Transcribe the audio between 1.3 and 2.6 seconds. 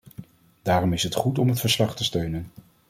om het verslag te steunen.